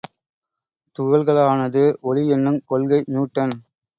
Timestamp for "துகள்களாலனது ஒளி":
0.95-2.23